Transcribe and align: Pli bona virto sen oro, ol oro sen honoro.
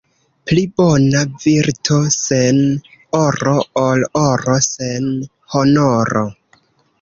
Pli 0.51 0.61
bona 0.79 1.19
virto 1.43 1.97
sen 2.15 2.61
oro, 3.19 3.53
ol 3.83 4.07
oro 4.23 4.57
sen 4.71 5.07
honoro. 5.59 6.27